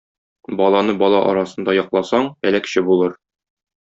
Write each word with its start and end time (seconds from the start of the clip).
Баланы 0.59 0.95
бала 1.01 1.19
арасында 1.33 1.75
якласаң, 1.79 2.29
әләкче 2.53 2.85
булыр. 2.89 3.15